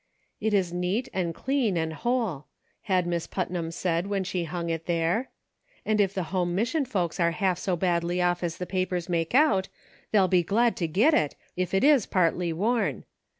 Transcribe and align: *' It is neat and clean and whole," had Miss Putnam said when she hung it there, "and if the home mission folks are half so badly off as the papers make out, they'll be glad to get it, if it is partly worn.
*' 0.23 0.41
It 0.41 0.55
is 0.55 0.73
neat 0.73 1.09
and 1.13 1.31
clean 1.35 1.77
and 1.77 1.93
whole," 1.93 2.47
had 2.89 3.05
Miss 3.05 3.27
Putnam 3.27 3.69
said 3.69 4.07
when 4.07 4.23
she 4.23 4.45
hung 4.45 4.71
it 4.71 4.87
there, 4.87 5.29
"and 5.85 6.01
if 6.01 6.11
the 6.11 6.23
home 6.33 6.55
mission 6.55 6.85
folks 6.85 7.19
are 7.19 7.29
half 7.33 7.59
so 7.59 7.75
badly 7.75 8.19
off 8.19 8.41
as 8.43 8.57
the 8.57 8.65
papers 8.65 9.09
make 9.09 9.35
out, 9.35 9.67
they'll 10.11 10.27
be 10.27 10.41
glad 10.41 10.75
to 10.77 10.87
get 10.87 11.13
it, 11.13 11.35
if 11.55 11.71
it 11.75 11.83
is 11.83 12.07
partly 12.07 12.51
worn. 12.51 13.03